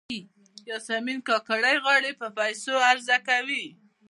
[0.69, 3.65] یاسمین کاکړۍ غاړې په پیسو عرضه کوي.